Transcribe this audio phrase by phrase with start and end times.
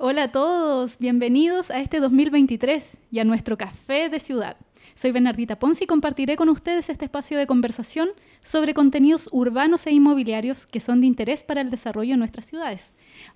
[0.00, 4.56] Hola a todos, bienvenidos a este 2023 y a nuestro café de ciudad.
[4.94, 9.90] Soy Bernardita Ponce y compartiré con ustedes este espacio de conversación sobre contenidos urbanos e
[9.90, 12.92] inmobiliarios que son de interés para el desarrollo de nuestras ciudades.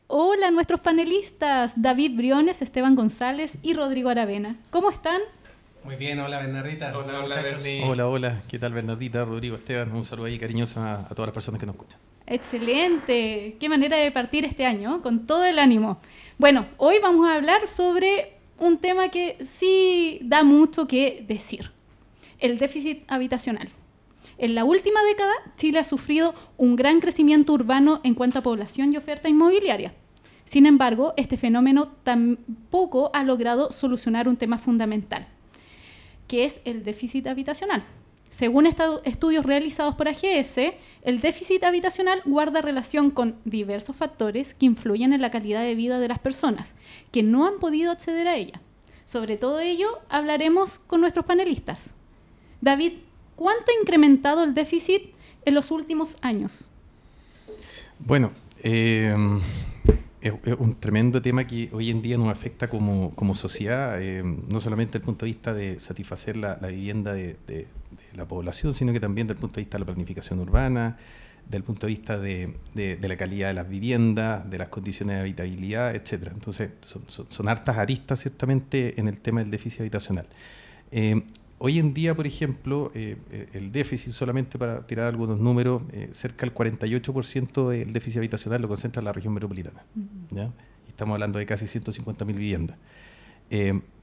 [0.07, 4.54] Hola a nuestros panelistas, David Briones, Esteban González y Rodrigo Aravena.
[4.71, 5.21] ¿Cómo están?
[5.82, 6.96] Muy bien, hola Bernardita.
[6.96, 7.43] Hola, hola,
[7.89, 9.90] hola, hola, ¿qué tal Bernardita, Rodrigo, Esteban?
[9.90, 11.99] Un saludo ahí cariñoso a, todas las personas que nos escuchan.
[12.25, 15.99] Excelente, qué manera de partir este año, con todo el ánimo.
[16.39, 21.71] Bueno, hoy vamos a hablar sobre un tema que sí da mucho que decir,
[22.39, 23.68] el déficit habitacional.
[24.39, 28.93] En la última década, Chile ha sufrido un gran crecimiento urbano en cuanto a población
[28.93, 29.95] y oferta inmobiliaria.
[30.45, 35.27] Sin embargo, este fenómeno tampoco ha logrado solucionar un tema fundamental,
[36.28, 37.84] que es el déficit habitacional.
[38.33, 40.56] Según estudios realizados por AGS,
[41.03, 45.98] el déficit habitacional guarda relación con diversos factores que influyen en la calidad de vida
[45.98, 46.75] de las personas
[47.11, 48.62] que no han podido acceder a ella.
[49.05, 51.93] Sobre todo ello hablaremos con nuestros panelistas.
[52.62, 52.95] David,
[53.37, 55.12] ¿cuánto ha incrementado el déficit
[55.45, 56.67] en los últimos años?
[57.99, 59.15] Bueno, eh,
[60.23, 64.92] es, un tremendo tema que hoy en día nos afecta como, sociedad, eh, no solamente
[64.92, 67.67] desde el punto de vista de satisfacer la, vivienda de,
[68.15, 70.97] la población, sino que también desde el punto de vista de la planificación urbana,
[71.45, 72.55] desde el punto de vista de,
[73.00, 76.31] la calidad de las viviendas, de las condiciones de habitabilidad, etc.
[76.33, 76.70] Entonces,
[77.09, 80.27] son, hartas aristas, ciertamente, en el tema del déficit habitacional.
[80.93, 81.23] Eh,
[81.65, 86.09] Hoy en día, por ejemplo, eh, eh, el déficit, solamente para tirar algunos números, eh,
[86.11, 89.85] cerca del 48% del déficit habitacional lo concentra en la región metropolitana.
[90.89, 92.77] Estamos hablando de casi 150.000 viviendas.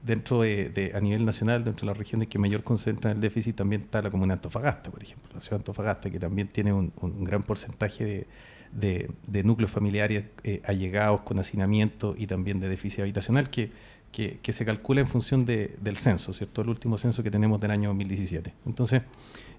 [0.02, 3.82] dentro de, a nivel nacional, dentro de las regiones que mayor concentran el déficit, también
[3.82, 6.92] está la comuna de Antofagasta, por ejemplo, la ciudad de Antofagasta, que también tiene un,
[7.24, 8.26] gran porcentaje
[8.72, 10.24] de, núcleos familiares
[10.64, 13.70] allegados con hacinamiento y también de déficit habitacional, que
[14.12, 16.62] que, se calcula en función del censo, ¿cierto?
[16.62, 18.52] El último censo que tenemos del año 2017.
[18.66, 19.02] Entonces,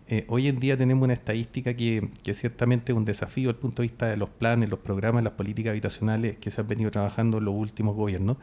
[0.08, 3.62] eh, hoy en día tenemos una estadística que, que ciertamente es un desafío desde el
[3.62, 6.92] punto de vista de los planes, los programas, las políticas habitacionales que se han venido
[6.92, 8.38] trabajando en los últimos gobiernos,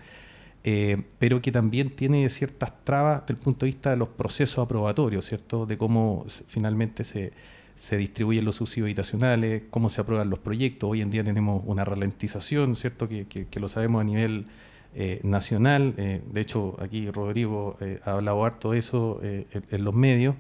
[0.64, 4.64] eh, pero que también tiene ciertas trabas desde el punto de vista de los procesos
[4.64, 5.66] aprobatorios, ¿cierto?
[5.66, 7.32] De cómo finalmente se,
[7.76, 10.88] se distribuyen los subsidios habitacionales, cómo se aprueban los proyectos.
[10.88, 13.08] Hoy en día tenemos una ralentización, ¿cierto?
[13.08, 14.46] Que, que lo sabemos a nivel
[14.94, 15.94] eh, nacional.
[15.98, 20.34] Eh, de hecho, aquí Rodrigo eh, ha hablado harto de eso en, los medios,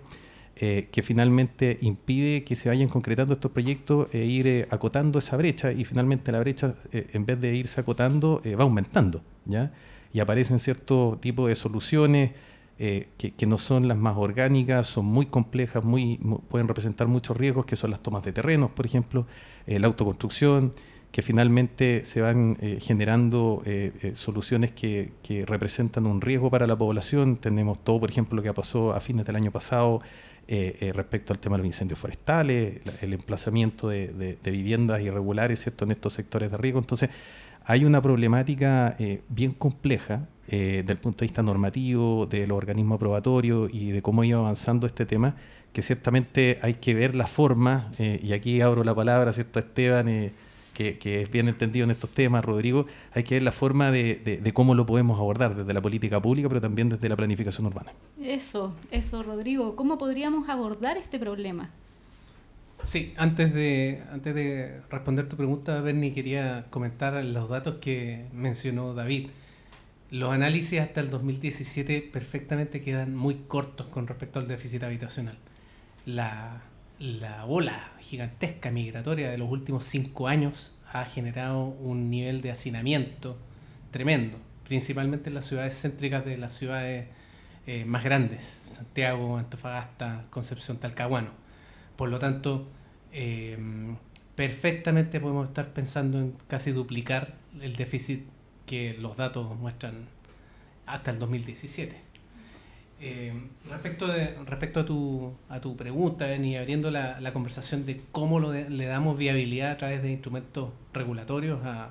[0.56, 5.84] que finalmente impide que se vayan concretando estos proyectos e ir acotando esa brecha y
[5.84, 9.22] finalmente la brecha, en vez de irse acotando, va aumentando.
[9.44, 9.70] ¿ya?
[10.12, 12.32] Y aparecen cierto tipo de soluciones.
[12.76, 16.16] que, que, no son las más orgánicas, son muy complejas, muy,
[16.48, 19.26] pueden representar muchos riesgos, que son las tomas de terrenos, por ejemplo,
[19.66, 20.72] la autoconstrucción,
[21.10, 25.12] que finalmente se van eh, generando eh, eh, soluciones que,
[25.46, 27.36] representan un riesgo para la población.
[27.36, 30.00] Tenemos todo, por ejemplo, lo que pasó a fines del año pasado
[30.48, 35.84] respecto al tema de los incendios forestales, el emplazamiento de, viviendas irregulares ¿cierto?
[35.84, 36.78] en estos sectores de riesgo.
[36.78, 37.10] Entonces,
[37.66, 38.96] hay una problemática
[39.28, 44.24] bien compleja desde el punto de vista normativo, de los organismos aprobatorios y de cómo
[44.24, 45.34] iba avanzando este tema,
[45.74, 50.32] que ciertamente hay que ver la forma, y aquí abro la palabra, ¿cierto, Esteban?
[50.98, 54.74] Que, es bien entendido en estos temas, Rodrigo, hay que ver la forma de, cómo
[54.74, 57.92] lo podemos abordar desde la política pública, pero también desde la planificación urbana.
[58.22, 59.74] Eso, eso, Rodrigo.
[59.74, 61.70] ¿Cómo podríamos abordar este problema?
[62.84, 68.94] Sí, antes de, antes de responder tu pregunta, Bernie, quería comentar los datos que mencionó
[68.94, 69.30] David.
[70.10, 75.36] Los análisis hasta el 2017 perfectamente quedan muy cortos con respecto al déficit habitacional.
[76.06, 76.62] La,
[76.98, 83.36] la ola gigantesca migratoria de los últimos cinco años ha generado un nivel de hacinamiento
[83.90, 87.06] tremendo, principalmente en las ciudades céntricas de las ciudades
[87.66, 91.30] eh, más grandes, Santiago, Antofagasta, Concepción, Talcahuano.
[91.96, 92.68] Por lo tanto,
[93.12, 93.96] em,
[94.34, 98.24] perfectamente podemos estar pensando en casi duplicar el déficit
[98.66, 100.08] que los datos muestran
[100.86, 102.07] hasta el 2017.
[103.00, 103.32] Eh,
[103.70, 108.40] respecto de, respecto a tu, a tu pregunta, y abriendo la, la, conversación de cómo
[108.40, 111.90] le damos viabilidad a través de instrumentos regulatorios a,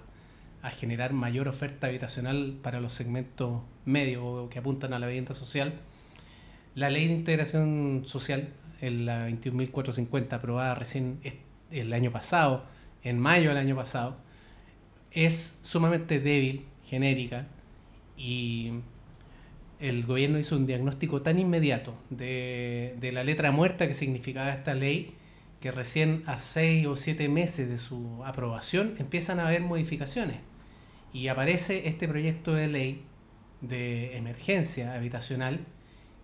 [0.62, 5.76] a, generar mayor oferta habitacional para los segmentos medios que apuntan a la vivienda social,
[6.76, 8.50] la ley de integración social,
[8.82, 11.20] la 21.450, aprobada recién
[11.72, 12.66] el año pasado,
[13.04, 14.18] en mayo del año pasado,
[15.12, 17.48] es sumamente débil, genérica,
[18.18, 18.74] y
[19.80, 25.14] el gobierno hizo un diagnóstico tan inmediato de, la letra muerta que significaba esta ley
[25.60, 30.38] que recién a seis o siete meses de su aprobación empiezan a haber modificaciones.
[31.14, 33.04] Y aparece este proyecto de ley
[33.62, 35.62] de emergencia habitacional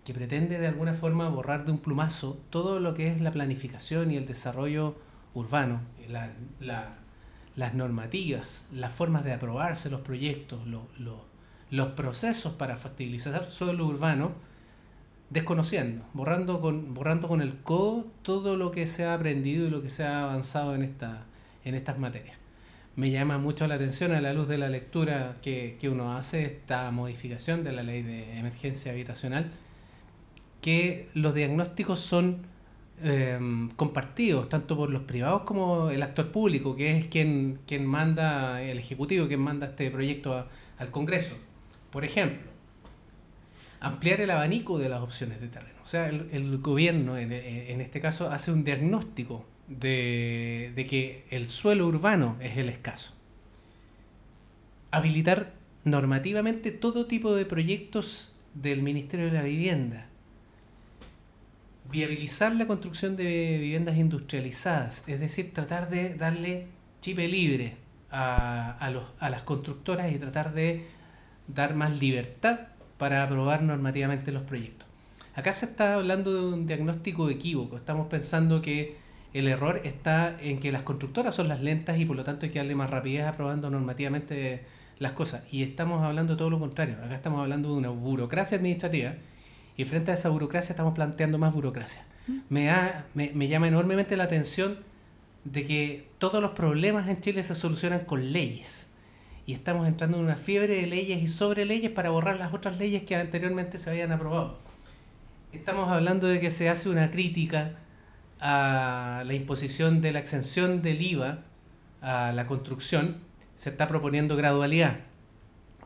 [0.04, 4.10] que pretende de alguna forma borrar de un plumazo todo lo que es la planificación
[4.10, 4.96] y el desarrollo
[5.32, 5.80] urbano,
[7.56, 11.16] las normativas, las formas de aprobarse los proyectos, los
[11.82, 14.32] procesos para facilitar suelo urbano,
[15.30, 19.82] desconociendo, borrando con, borrando con el codo todo lo que se ha aprendido y lo
[19.82, 21.24] que se ha avanzado en, esta,
[21.64, 22.36] en estas materias.
[22.96, 26.44] Me llama mucho la atención a la luz de la lectura que, que uno hace
[26.44, 29.50] esta modificación de la ley de emergencia habitacional,
[30.60, 32.46] que los diagnósticos son
[33.02, 38.62] em, compartidos tanto por los privados como el actor público, que es quien, quien manda,
[38.62, 40.46] el Ejecutivo, quien manda este proyecto
[40.78, 41.34] al Congreso.
[41.94, 42.50] Por ejemplo,
[43.78, 45.78] ampliar el abanico de las opciones de terreno.
[45.84, 51.46] O sea, el, gobierno en, en, este caso hace un diagnóstico de, de que el
[51.46, 53.14] suelo urbano es el escaso.
[54.90, 55.52] Habilitar
[55.84, 60.08] normativamente todo tipo de proyectos del Ministerio de la Vivienda
[61.92, 66.66] viabilizar la construcción de viviendas industrializadas, es decir, tratar de darle
[67.00, 67.76] chipe libre
[68.10, 70.86] a, a, los, a las constructoras y tratar de
[71.46, 72.60] dar más libertad
[72.98, 74.88] para aprobar normativamente los proyectos.
[75.34, 78.96] Acá se está hablando de un diagnóstico equívoco, estamos pensando que
[79.32, 82.52] el error está en que las constructoras son las lentas y por lo tanto hay
[82.52, 84.62] que darle más rapidez aprobando normativamente
[85.00, 85.42] las cosas.
[85.50, 89.14] Y estamos hablando todo lo contrario, acá estamos hablando de una burocracia administrativa
[89.76, 92.04] y frente a esa burocracia estamos planteando más burocracia.
[92.48, 92.72] Me,
[93.14, 94.78] me, me, llama enormemente la atención
[95.44, 98.86] de que todos los problemas en Chile se solucionan con leyes.
[99.46, 102.78] Y estamos entrando en una fiebre de leyes y sobre leyes para borrar las otras
[102.78, 104.58] leyes que anteriormente se habían aprobado.
[105.52, 107.72] Estamos hablando de que se hace una crítica
[108.40, 111.42] a la imposición de la exención del IVA
[112.00, 113.18] a la construcción.
[113.54, 115.00] Se está proponiendo gradualidad.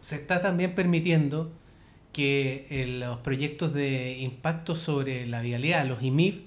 [0.00, 1.52] Se está también permitiendo
[2.12, 6.42] que los proyectos de impacto sobre la vialidad, los IMIV,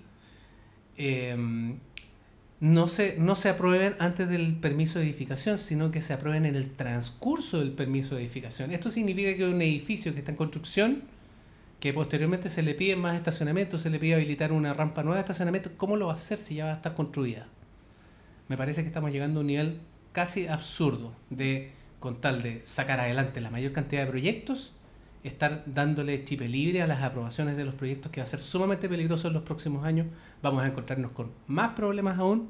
[2.62, 6.56] no, se, no se aprueben antes del permiso de edificación, sino que se aprueben en
[6.56, 8.72] el transcurso del permiso de edificación.
[8.72, 11.02] Esto significa que un edificio que está en construcción,
[11.80, 15.22] que posteriormente se le pide más estacionamiento, se le pide habilitar una rampa nueva de
[15.22, 17.48] estacionamiento, ¿cómo lo va a hacer si ya va a estar construida?
[18.48, 19.80] Me parece que estamos llegando a un nivel
[20.12, 24.76] casi absurdo de, con tal de sacar adelante la mayor cantidad de proyectos,
[25.24, 28.90] estar dándole chip libre a las aprobaciones de los proyectos que va a ser sumamente
[28.90, 30.08] peligroso en los próximos años.
[30.42, 32.50] Vamos a encontrarnos con más problemas aún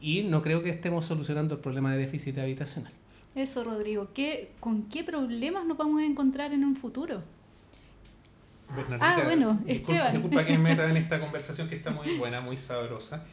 [0.00, 2.92] y no creo que estemos solucionando el problema de déficit habitacional.
[3.34, 4.10] Eso, Rodrigo.
[4.12, 7.22] ¿Qué, ¿Con qué problemas nos vamos a encontrar en un futuro?
[9.00, 12.56] ah, bueno, disculpa, disculpa que me meta en esta conversación que está muy buena, muy
[12.56, 13.24] sabrosa.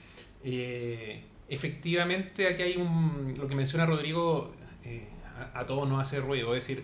[0.44, 4.54] Eh, efectivamente, aquí hay un, lo que menciona Rodrigo,
[4.84, 5.08] eh,
[5.54, 6.84] a, a, todos nos hace ruido, es decir,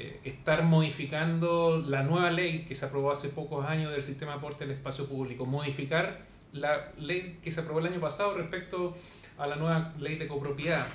[0.00, 4.38] eh, estar modificando la nueva ley que se aprobó hace pocos años del sistema de
[4.38, 6.22] aporte al espacio público, modificar
[6.54, 8.94] la ley que se aprobó el año pasado respecto
[9.36, 10.86] a la nueva ley de copropiedad,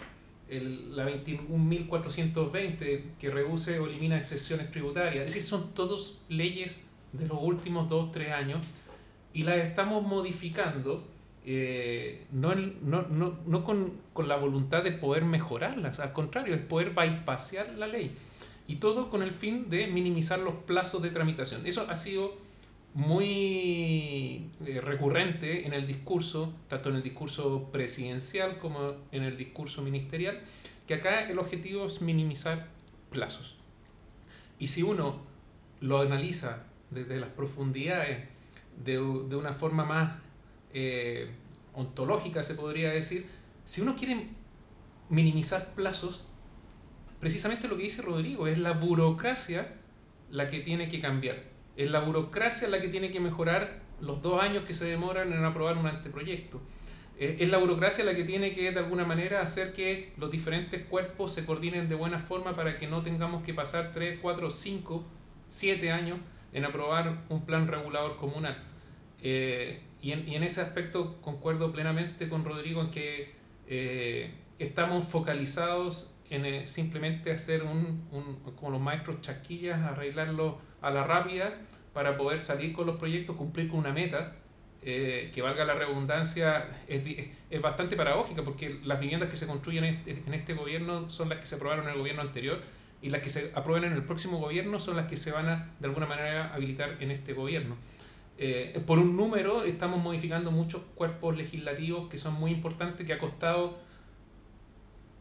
[0.50, 5.18] el, la 21.420 que reduce o elimina excepciones tributarias.
[5.18, 8.68] Es decir, son todas leyes de los últimos 2-3 años
[9.34, 11.08] y las estamos modificando.
[11.46, 16.62] Eh, no, no, no, no con, con, la voluntad de poder mejorarlas, al contrario, es
[16.62, 18.16] poder bypassear la ley.
[18.68, 21.66] Y todo con el fin de minimizar los plazos de tramitación.
[21.66, 22.36] Eso ha sido
[22.96, 29.82] muy eh, recurrente en el discurso, tanto en el discurso presidencial como en el discurso
[29.82, 30.40] ministerial,
[30.88, 32.70] que acá el objetivo es minimizar
[33.12, 33.58] plazos.
[34.60, 35.20] Y si uno
[35.82, 38.30] lo analiza desde las profundidades,
[38.84, 40.14] de, de una forma más
[40.74, 41.30] eh,
[41.74, 43.26] ontológica, se podría decir,
[43.66, 44.30] si uno quiere
[45.10, 46.24] minimizar plazos,
[47.26, 49.74] precisamente lo que dice Rodrigo, es la burocracia
[50.30, 51.42] la que tiene que cambiar.
[51.76, 55.44] Es la burocracia la que tiene que mejorar los dos años que se demoran en
[55.44, 56.62] aprobar un anteproyecto.
[57.18, 60.86] Eh, es la burocracia la que tiene que de alguna manera hacer que los diferentes
[60.86, 65.04] cuerpos se coordinen de buena forma para que no tengamos que pasar 3, 4, 5,
[65.48, 66.20] 7 años
[66.54, 68.56] en aprobar un plan regulador comunal.
[69.24, 73.32] Eh, y, en, y, en, ese aspecto concuerdo plenamente con Rodrigo en que
[73.68, 80.90] eh, estamos focalizados en eh, simplemente hacer un, un, como los maestros chasquillas, arreglarlo a
[80.90, 81.56] la rápida
[81.94, 84.34] para poder salir con los proyectos, cumplir con una meta,
[84.88, 87.04] eh, que valga la redundancia, es,
[87.50, 91.30] es, bastante paradójica porque las viviendas que se construyen en este, en este gobierno son
[91.30, 92.62] las que se aprobaron en el gobierno anterior
[93.02, 95.74] y las que se aprueben en el próximo gobierno son las que se van a
[95.80, 97.78] de alguna manera habilitar en este gobierno.
[98.38, 103.18] Eh, por un número estamos modificando muchos cuerpos legislativos que son muy importantes, que ha
[103.18, 103.80] costado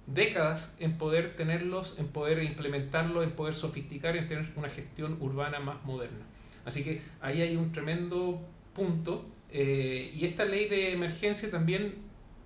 [0.06, 5.60] décadas en poder tenerlos, en poder implementarlos, en poder sofisticar, en tener una gestión urbana
[5.60, 6.26] más moderna.
[6.64, 8.40] Así que ahí hay un tremendo
[8.74, 11.96] punto eh, y esta ley de emergencia también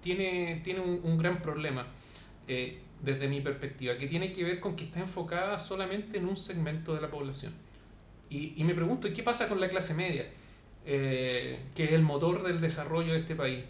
[0.00, 1.86] tiene, tiene un, gran problema
[2.46, 6.36] eh, desde mi perspectiva, que tiene que ver con que está enfocada solamente en un
[6.36, 7.52] segmento de la población.
[8.30, 10.26] Y, y me pregunto, ¿qué pasa con la clase media?
[10.90, 13.62] Eh, que es el motor del desarrollo de este país.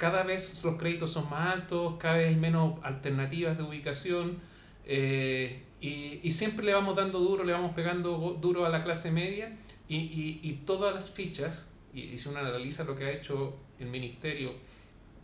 [0.00, 4.38] Cada vez los créditos son más altos, cada vez hay menos alternativas de ubicación
[4.86, 9.58] y, y, siempre le vamos dando duro, le vamos pegando duro a la clase media
[9.90, 13.88] y, y, y todas las fichas y, si uno analiza lo que ha hecho el
[13.88, 14.54] ministerio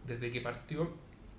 [0.07, 0.91] desde que partió,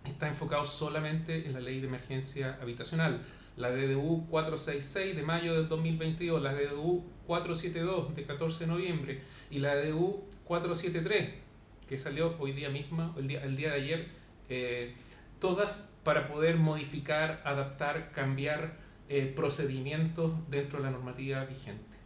[0.04, 3.22] está enfocado solamente en la ley de emergencia habitacional.
[3.56, 9.60] La DDU 466 de mayo del 2022, la DDU 472 de 14 de noviembre y
[9.60, 11.47] la DDU 473
[11.88, 14.08] que salió hoy día misma, el día, el día de ayer,
[14.50, 14.94] eh,
[15.40, 18.74] todas para poder modificar, adaptar, cambiar
[19.10, 21.98] eh, procedimientos dentro de la normativa vigente.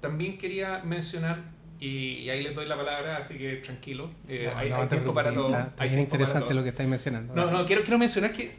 [0.00, 1.42] También quería mencionar
[1.80, 4.10] y, ahí les doy la palabra, así que tranquilo.
[4.28, 5.56] Eh, hay, tiempo para todo.
[5.56, 7.34] Está, bien interesante lo que estáis mencionando.
[7.34, 8.58] No, no, quiero, quiero mencionar que,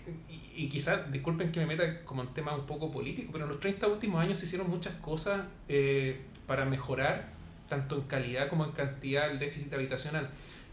[0.55, 3.59] y, quizás, disculpen que me meta como en tema un poco político, pero en los
[3.59, 7.29] 30 últimos años se hicieron muchas cosas eh, para mejorar,
[7.67, 10.29] tanto en calidad como en cantidad, el déficit habitacional.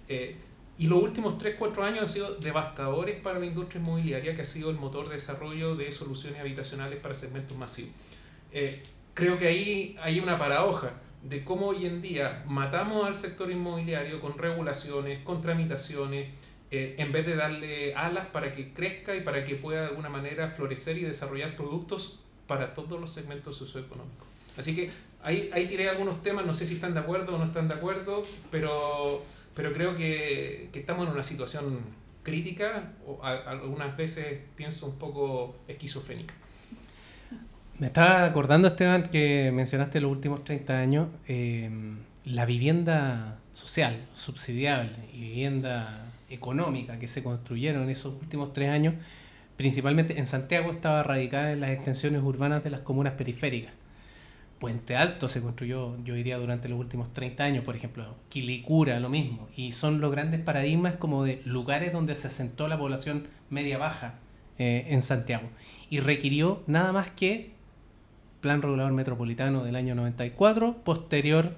[0.08, 0.36] Eh,
[0.78, 4.70] y los últimos 3-4 años han sido devastadores para la industria inmobiliaria, que ha sido
[4.70, 7.92] el motor de desarrollo de soluciones habitacionales para segmentos masivos.
[9.14, 14.20] creo que ahí hay una paradoja de cómo hoy en día matamos al sector inmobiliario
[14.20, 16.28] con regulaciones, con tramitaciones,
[16.70, 20.08] eh, en vez de darle alas para que crezca y para que pueda de alguna
[20.08, 24.26] manera florecer y desarrollar productos para todos los segmentos socioeconómicos.
[24.56, 24.90] Así que
[25.22, 27.74] ahí, ahí tiré algunos temas, no sé si están de acuerdo o no están de
[27.74, 29.22] acuerdo, pero,
[29.56, 31.80] pero creo que, que estamos en una situación
[32.22, 36.34] crítica, o algunas veces pienso un poco esquizofrénica.
[37.78, 41.70] Me estaba acordando, Esteban, que mencionaste los últimos 30 años, eh,
[42.24, 48.94] la vivienda social, subsidiable y vivienda económica que se construyeron en esos últimos tres años,
[49.56, 53.72] principalmente en Santiago estaba radicada en las extensiones urbanas de las comunas periféricas.
[54.58, 59.10] Puente Alto se construyó, yo diría, durante los últimos 30 años, por ejemplo, Quilicura, lo
[59.10, 64.14] mismo, y son los grandes paradigmas como de lugares donde se asentó la población media-baja
[64.58, 65.48] eh, en Santiago.
[65.90, 67.50] Y requirió nada más que
[68.40, 71.54] Plan Regulador Metropolitano del año 94, posterior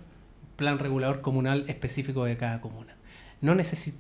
[0.57, 2.97] Plan Regulador Comunal específico de cada comuna.
[3.41, 3.55] No,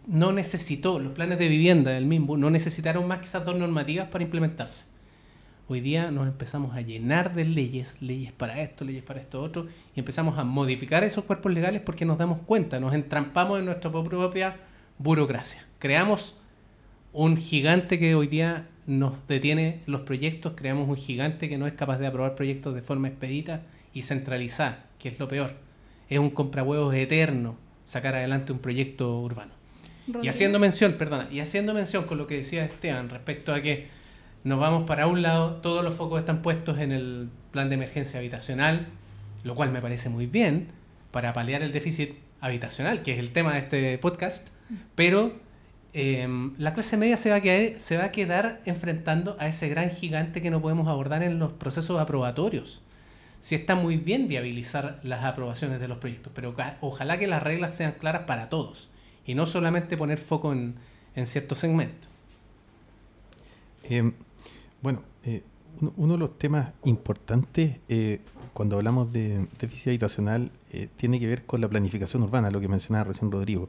[0.08, 4.08] no necesitó, los planes de vivienda del mismo, no necesitaron más que esas dos normativas
[4.08, 4.86] para implementarse.
[5.70, 9.66] Hoy día nos empezamos a llenar de leyes, leyes para esto, leyes para esto otro,
[9.94, 13.92] y empezamos a modificar esos cuerpos legales porque nos damos cuenta, nos entrampamos en nuestra
[13.92, 14.56] propia
[14.96, 15.66] burocracia.
[15.78, 16.38] Creamos
[17.12, 21.74] un gigante que hoy día nos detiene los proyectos, creamos un gigante que no es
[21.74, 23.60] capaz de aprobar proyectos de forma expedita
[23.92, 25.52] y centralizada, que es lo peor.
[26.08, 29.52] Es un comprahuevos eterno sacar adelante un proyecto urbano.
[30.22, 33.97] Y haciendo mención, perdona, y haciendo mención con lo que decía Esteban respecto a que
[34.44, 38.20] nos vamos para un lado, todos los focos están puestos en el plan de emergencia
[38.20, 38.86] habitacional,
[39.44, 40.68] lo cual me parece muy bien
[41.10, 44.48] para paliar el déficit habitacional, que es el tema de este podcast,
[44.94, 45.32] pero
[46.00, 49.68] Em, la clase media se va, a quedar, se va a quedar enfrentando a ese
[49.68, 52.82] gran gigante que no podemos abordar en los procesos aprobatorios.
[53.40, 57.74] Sí está muy bien viabilizar las aprobaciones de los proyectos, pero ojalá que las reglas
[57.74, 58.90] sean claras para todos
[59.24, 60.74] y no solamente poner foco en,
[61.14, 62.08] en ciertos segmentos.
[63.84, 64.12] Em,
[64.82, 65.42] bueno, eh,
[65.96, 68.20] uno, de los temas importantes eh,
[68.58, 72.66] cuando hablamos de déficit habitacional eh, tiene que ver con la planificación urbana, lo que
[72.66, 73.68] mencionaba recién Rodrigo.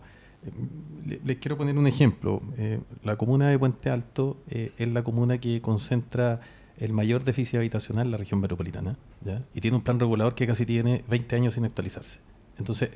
[1.26, 2.42] Les quiero poner un ejemplo.
[2.58, 6.40] Eh, la comuna de Puente Alto eh, es la comuna que concentra
[6.78, 8.98] el mayor déficit habitacional en la región metropolitana
[9.54, 12.20] y tiene un plan regulador que casi tiene 20 años sin actualizarse.
[12.58, 12.90] Entonces,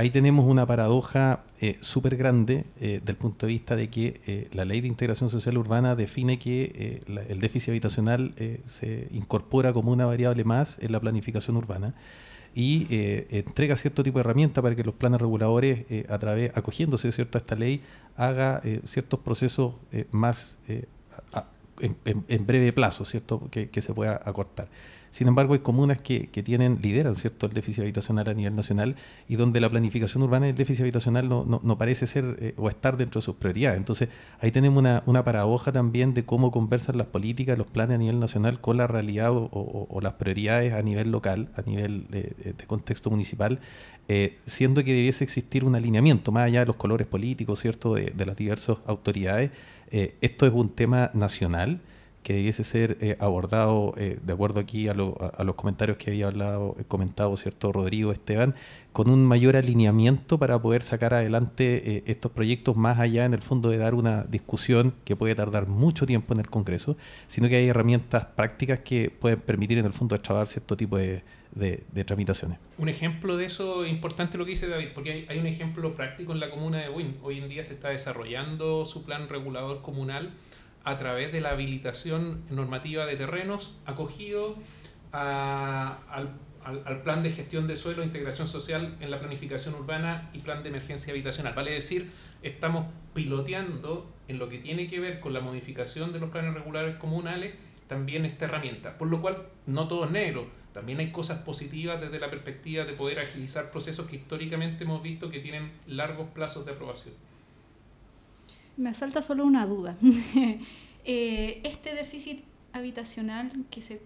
[0.00, 4.80] ahí tenemos una paradoja eh, súper grande del punto de vista de que la ley
[4.80, 10.78] de integración social urbana define que el déficit habitacional se incorpora como una variable más
[10.80, 11.94] en la planificación urbana
[12.54, 16.56] y eh, entrega cierto tipo de herramienta para que los planes reguladores, eh, a través,
[16.56, 17.38] acogiéndose ¿cierto?
[17.38, 17.82] a esta ley,
[18.16, 19.74] haga eh, ciertos procesos
[20.10, 20.58] más
[21.80, 23.48] en, breve plazo, ¿cierto?
[23.50, 24.68] Que, se pueda acortar.
[25.10, 28.94] Sin embargo, hay comunas que, que tienen, lideran cierto el déficit habitacional a nivel nacional
[29.28, 32.68] y donde la planificación urbana y el déficit habitacional no, no, parece ser eh, o
[32.68, 33.76] estar dentro de sus prioridades.
[33.76, 34.08] Entonces,
[34.40, 38.20] ahí tenemos una, una paradoja también de cómo conversan las políticas, los planes a nivel
[38.20, 43.58] nacional con la realidad o, las prioridades a nivel local, a nivel de, contexto municipal,
[44.08, 48.12] eh, siendo que debiese existir un alineamiento, más allá de los colores políticos, ¿cierto?, de,
[48.14, 49.50] de las diversas autoridades.
[49.90, 51.80] Eh, esto es un tema nacional
[52.22, 55.96] que debiese ser eh, abordado, eh, de acuerdo aquí a, lo- a- a los comentarios
[55.96, 58.54] que había hablado, eh, comentado, ¿cierto?, Rodrigo, Esteban,
[58.92, 63.70] con un mayor alineamiento para poder sacar adelante estos proyectos más allá, en el fondo,
[63.70, 66.96] de dar una discusión que puede tardar mucho tiempo en el Congreso,
[67.26, 71.22] sino que hay herramientas prácticas que pueden permitir, en el fondo, extrabar cierto tipo de,
[71.54, 72.58] de- tramitaciones.
[72.78, 75.94] Un ejemplo de eso es importante lo que dice David, porque hay, hay un ejemplo
[75.94, 77.16] práctico en la comuna de Buin.
[77.22, 80.32] Hoy en día se está desarrollando su plan regulador comunal
[80.84, 84.56] a través de la habilitación normativa de terrenos acogido
[85.12, 86.30] a- al,
[86.64, 90.62] al- al plan de gestión de suelo, integración social en la planificación urbana y plan
[90.62, 91.54] de emergencia habitacional.
[91.54, 92.10] Vale decir,
[92.42, 96.96] estamos piloteando en lo que tiene que ver con la modificación de los planes regulares
[96.96, 97.54] comunales
[97.88, 98.96] también esta herramienta.
[98.98, 100.46] Por lo cual, no todo es negro.
[100.72, 105.28] También hay cosas positivas desde la perspectiva de poder agilizar procesos que históricamente hemos visto
[105.30, 107.14] que tienen largos plazos de aprobación.
[108.80, 109.96] Me asalta solo una duda.
[111.02, 112.44] Eh, este déficit
[112.74, 114.02] habitacional que se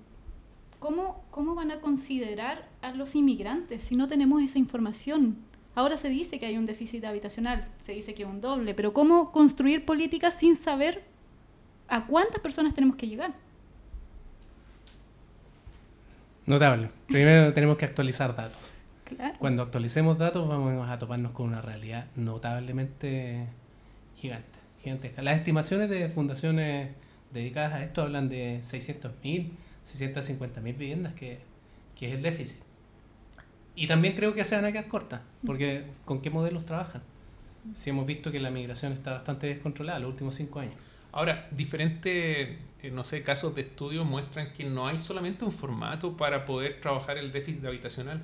[0.79, 5.37] ¿cómo, ¿cómo van a considerar a los inmigrantes si no tenemos esa información?
[5.75, 8.93] Ahora se dice que hay un déficit habitacional, se dice que es un doble, pero
[8.93, 11.03] ¿cómo construir políticas sin saber
[11.89, 13.33] a cuántas personas tenemos que llegar?
[16.47, 16.91] Notable.
[17.09, 18.63] Primero tenemos que actualizar datos.
[19.05, 19.35] Claro.
[19.41, 23.49] Cuando actualicemos datos vamos a toparnos con una realidad notablemente
[24.17, 25.23] gigante, gigantesca.
[25.23, 26.91] Las estimaciones de fundaciones
[27.33, 29.51] dedicadas a esto hablan de 600.000,
[29.85, 31.39] 650.000 viviendas, que,
[31.99, 32.61] que es el déficit.
[33.75, 37.03] Y también creo que se van a quedar cortas, porque ¿con qué modelos trabajan?
[37.75, 40.75] Si hemos visto que la migración está bastante descontrolada los últimos cinco años.
[41.11, 46.17] Ahora, diferentes, eh, no sé, casos de estudio muestran que no hay solamente un formato
[46.17, 48.23] para poder trabajar el déficit habitacional.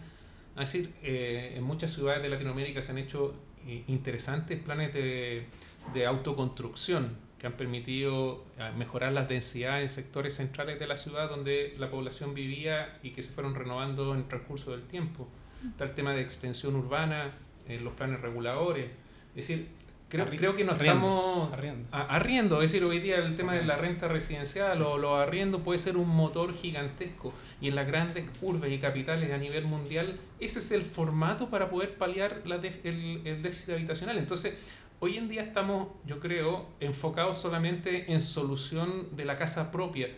[0.56, 3.34] Es decir, eh, en muchas ciudades de Latinoamérica se han hecho
[3.66, 5.46] eh, interesantes planes de,
[5.92, 11.28] de autoconstrucción que han permitido eh, mejorar las densidades en sectores centrales de la ciudad
[11.30, 15.26] donde la población vivía y que se fueron renovando en el transcurso del tiempo.
[15.66, 17.32] Está el tema de extensión urbana,
[17.66, 18.86] eh, los planes reguladores.
[19.30, 19.68] Es decir,
[20.10, 21.88] creo, Arri- creo que no arriendos, estamos arriendos.
[21.94, 25.62] a- arriendo, es decir, hoy día el tema de la renta residencial o los arriendos
[25.62, 30.18] puede ser un motor gigantesco y en las grandes urbes y capitales a nivel mundial
[30.40, 34.18] ese es el formato para poder paliar la el, el déficit habitacional.
[34.18, 34.54] Entonces,
[35.00, 40.08] hoy en día estamos, yo creo, enfocados solamente en solución de la casa propia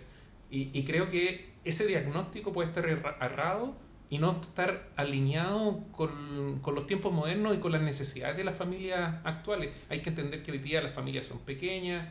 [0.50, 3.74] y, y creo que ese diagnóstico puede estar erra- errado
[4.10, 8.56] y no estar alineado con, con los tiempos modernos y con las necesidades de las
[8.56, 9.70] familias actuales.
[9.88, 12.08] Hay que entender que hoy día las familias son pequeñas,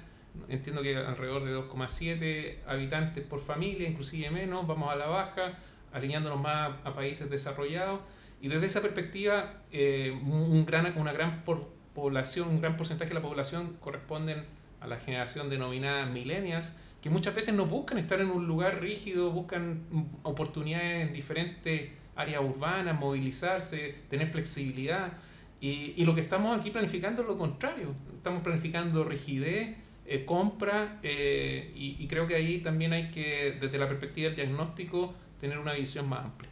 [0.49, 5.59] entiendo que alrededor de 2,7 habitantes por familia, inclusive menos, vamos a la baja,
[5.93, 7.99] alineándonos más a, países desarrollados.
[8.41, 13.15] Y desde esa perspectiva, eh, un gran, una gran por- población, un gran porcentaje de
[13.15, 14.45] la población corresponden
[14.79, 19.31] a la generación denominada millennials, que muchas veces no buscan estar en un lugar rígido,
[19.31, 19.83] buscan
[20.23, 25.13] oportunidades en diferentes áreas urbanas, movilizarse, tener flexibilidad.
[25.59, 27.93] Y, y lo que estamos aquí planificando es lo contrario.
[28.15, 33.77] Estamos planificando rigidez, eh, compra, eh, y, y creo que ahí también hay que, desde
[33.77, 36.49] la perspectiva del diagnóstico, tener una visión más amplia.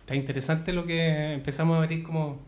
[0.00, 2.40] Está interesante lo que empezamos a abrir como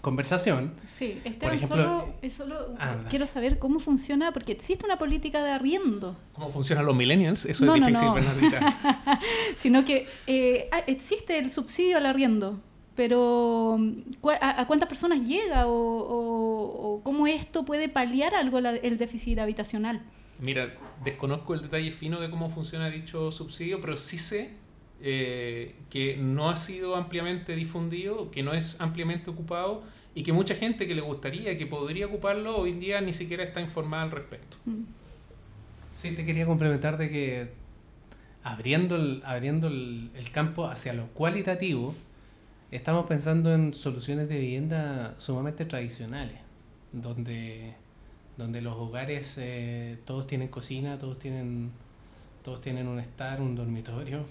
[0.00, 0.72] conversación.
[0.96, 4.98] Sí, Esteban, Por ejemplo, solo, es solo ah, quiero saber cómo funciona, porque existe una
[4.98, 7.44] política de arriendo, ¿Cómo funcionan los millennials?
[7.46, 8.14] Eso No, es no, difícil, no.
[8.14, 9.20] Bernardita.
[9.56, 12.60] sino que eh, ah, existe el subsidio al arriendo,
[12.94, 13.78] pero
[14.20, 18.76] ¿cu- ¿a, a cuántas personas llega o, o- o cómo esto puede paliar algo la-
[18.76, 20.02] el déficit habitacional?
[20.40, 20.74] Mira,
[21.04, 24.52] desconozco el detalle fino de cómo funciona dicho subsidio, pero sí sé
[25.02, 29.82] eh, que no ha sido ampliamente difundido, que no es ampliamente ocupado
[30.14, 33.44] y que mucha gente que le gustaría, que podría ocuparlo, hoy en día ni siquiera
[33.44, 34.56] está informada al respecto.
[34.64, 34.82] Mm.
[35.94, 37.48] Sí, te quería complementar de que
[38.42, 41.94] abriendo el, abriendo el, el campo hacia lo cualitativo,
[42.70, 46.38] estamos pensando en soluciones de vivienda sumamente tradicionales,
[46.92, 47.74] donde,
[48.36, 51.70] donde los hogares eh, todos tienen cocina, todos tienen,
[52.44, 54.24] todos tienen un estar, un dormitorio,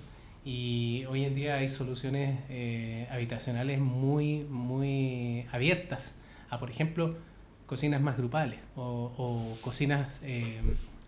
[0.48, 6.16] y hoy en día hay soluciones eh, habitacionales muy, muy abiertas
[6.50, 7.18] a, por ejemplo,
[7.66, 10.62] cocinas más grupales o, o cocinas eh,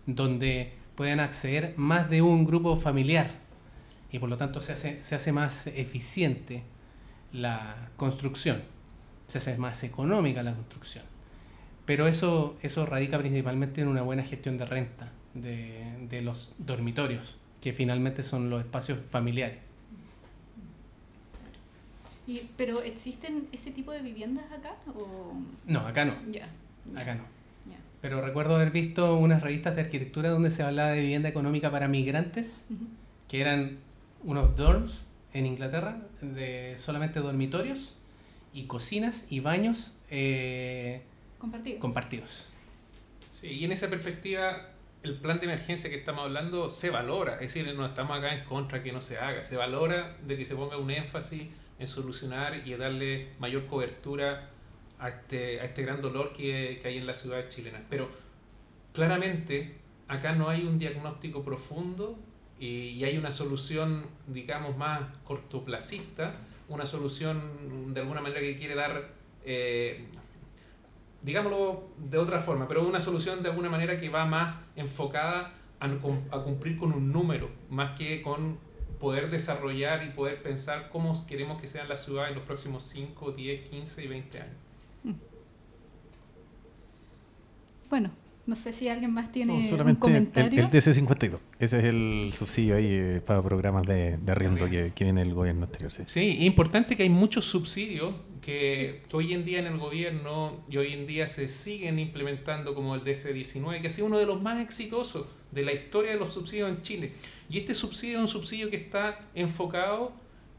[0.04, 3.30] donde puedan acceder más de un grupo familiar.
[4.12, 6.62] y por lo tanto se hace, se hace más eficiente
[7.32, 8.60] la construcción,
[9.26, 11.04] se hace más económica la construcción.
[11.86, 17.38] Pero eso, eso radica principalmente en una buena gestión de renta de, de los dormitorios,
[17.60, 19.58] que finalmente son los espacios familiares.
[22.26, 24.74] Y, ¿Pero existen ese tipo de viviendas acá?
[24.94, 25.32] O...
[25.66, 26.14] No, acá no.
[26.30, 26.48] Ya.
[26.94, 27.22] Acá no.
[27.68, 27.76] ya.
[28.00, 31.88] Pero recuerdo haber visto unas revistas de arquitectura donde se hablaba de vivienda económica para
[31.88, 32.84] migrantes, Ujú.
[33.28, 33.78] que eran
[34.22, 37.96] unos dorms en Inglaterra, de solamente dormitorios
[38.52, 41.02] y cocinas y baños eh,
[41.38, 41.80] Compartidos.
[41.80, 42.48] compartidos.
[43.40, 44.68] Sí, y en esa perspectiva,
[45.02, 48.44] el plan de emergencia que estamos hablando se valora, es decir, no estamos acá en
[48.44, 51.44] contra que no se haga, se valora de que se ponga un énfasis
[51.78, 54.50] en solucionar y darle mayor cobertura
[54.98, 57.82] a este, a este gran dolor que, que hay en la ciudad chilena.
[57.88, 58.10] Pero
[58.92, 59.76] claramente
[60.08, 62.18] acá no hay un diagnóstico profundo
[62.58, 66.34] y, y hay una solución, digamos, más cortoplacista,
[66.68, 69.12] una solución de alguna manera que quiere dar...
[69.44, 70.04] eh,
[71.22, 75.86] digámoslo de otra forma, pero una solución de alguna manera que va más enfocada a,
[75.86, 78.58] a cumplir con un número, más que con
[78.98, 83.32] poder desarrollar y poder pensar cómo queremos que sean las ciudades en los próximos 5,
[83.32, 84.56] 10, 15 y 20 años.
[87.88, 88.10] Bueno,
[88.46, 90.62] no sé si alguien más tiene No, un solamente el, comentario.
[90.64, 91.38] el DC52.
[91.58, 95.34] Ese es el subsidio ahí eh, para programas de, de arriendo que, que viene el
[95.34, 95.90] gobierno anterior.
[95.90, 96.02] Sí.
[96.06, 100.76] Sí, importante que hay muchos subsidios que, que hoy en día en el gobierno y
[100.76, 104.40] hoy en día se siguen implementando como el DC-19, que ha sido uno de los
[104.40, 107.12] más exitosos de la historia de los subsidios en Chile.
[107.48, 110.12] Y este subsidio es un subsidio que está enfocado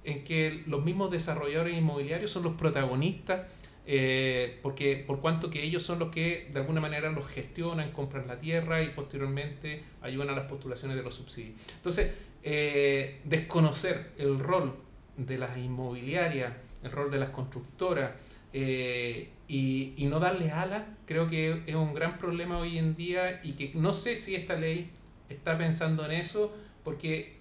[0.04, 3.52] en que los mismos desarrolladores inmobiliarios son los protagonistas,
[3.86, 8.28] eh, porque por cuanto que ellos son los que de alguna manera los gestionan, compran
[8.28, 11.60] la tierra y posteriormente ayudan a las postulaciones de los subsidios.
[11.76, 12.12] Entonces,
[12.44, 14.76] eh, desconocer el rol
[15.18, 18.12] de las inmobiliarias, el rol de las constructoras
[18.54, 23.40] eh, y, y no darles alas, creo que es un gran problema hoy en día
[23.44, 24.90] y que no sé si esta ley
[25.30, 27.38] está pensando en eso, porque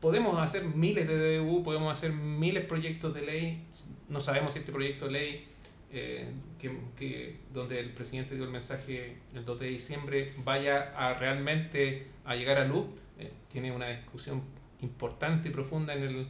[0.00, 3.62] podemos hacer miles de DBU, podemos hacer miles de proyectos de ley,
[4.08, 5.44] no sabemos si este proyecto de ley
[5.92, 11.14] eh, que, que- donde el presidente dio el mensaje el 2 de diciembre vaya a
[11.14, 12.86] realmente a llegar a luz,
[13.18, 14.42] eh, tiene una discusión
[14.82, 16.26] importante y profunda en, el,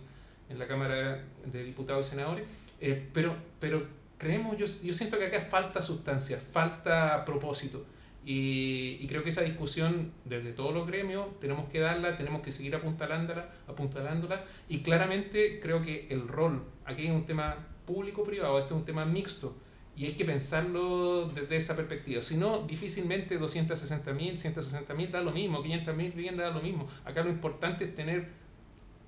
[0.51, 2.49] en la Cámara de Diputados y Senadores,
[2.81, 3.87] eh, pero, pero
[4.19, 7.87] creemos, yo, yo siento que acá falta sustancia, falta propósito.
[8.25, 12.53] Y, y creo que esa discusión desde todos los gremios tenemos que darla, tenemos que
[12.53, 18.75] seguir apuntalándola, apuntalándola y claramente creo que el rol, aquí es un tema público-privado, este
[18.75, 19.57] es un tema mixto
[19.97, 22.23] y hay que pensarlo desde esa perspectiva.
[22.23, 26.63] Si no, difícilmente 260 mil, 160 mil da lo mismo, 500 mil viviendas da lo
[26.63, 26.89] mismo.
[27.05, 28.29] Acá lo importante es tener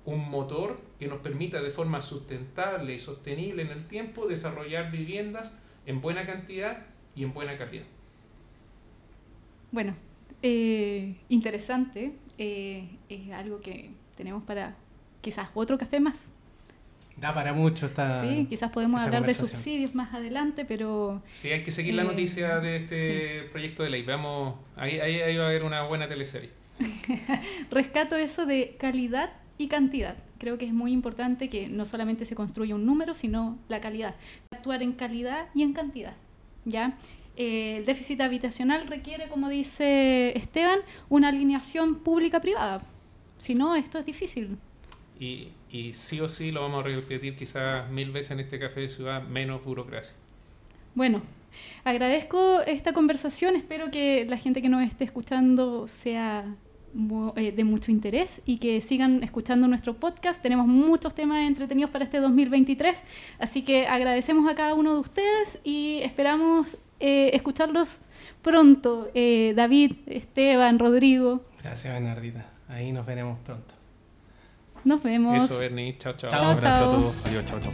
[0.05, 5.57] un motor que nos permita de forma sustentable y sostenible en el tiempo desarrollar viviendas
[5.85, 6.85] en buena cantidad
[7.15, 7.85] y en buena calidad.
[9.71, 9.95] Bueno,
[10.41, 12.13] eh, interesante.
[12.37, 14.75] eh, es algo que tenemos para
[15.21, 16.17] quizás otro café más.
[17.15, 18.21] Da para mucho esta...
[18.21, 22.05] sí, quizás podemos hablar de subsidios más adelante, pero Sí, hay que seguir la Eh,
[22.05, 24.01] noticia de este proyecto de ley.
[24.01, 26.49] Veamos, ahí, ahí, ahí va a haber una buena teleserie.
[27.71, 29.31] rescato eso de calidad
[29.63, 30.17] y cantidad.
[30.37, 34.15] Creo que es muy importante que no solamente se construya un número, sino la calidad.
[34.51, 36.15] Actuar en calidad y en cantidad.
[36.65, 36.97] ¿ya?
[37.35, 42.83] Eh, el déficit habitacional requiere, como dice Esteban, una alineación pública-privada.
[43.37, 44.57] Si no, esto es difícil.
[45.19, 48.81] Y, y sí o sí lo vamos a repetir quizás mil veces en este café
[48.81, 50.15] de ciudad, menos burocracia.
[50.95, 51.21] Bueno,
[51.83, 53.55] agradezco esta conversación.
[53.55, 56.45] Espero que la gente que nos esté escuchando sea
[56.93, 60.41] de mucho interés y que sigan escuchando nuestro podcast.
[60.41, 62.97] Tenemos muchos temas entretenidos para este 2023,
[63.39, 67.99] así que agradecemos a cada uno de ustedes y esperamos eh, escucharlos
[68.41, 69.09] pronto.
[69.15, 72.45] Eh, David, Esteban, Rodrigo, Gracias, Bernardita.
[72.67, 73.73] Ahí nos veremos pronto.
[74.83, 75.43] nos vemos.
[75.45, 75.97] Eso, Bernie.
[75.97, 76.29] Chao, chao.
[76.29, 76.39] Chao.
[76.41, 76.87] Chao, Abrazo chao.
[76.89, 77.25] a todos.
[77.25, 77.45] Adiós.
[77.45, 77.71] Chao, chao.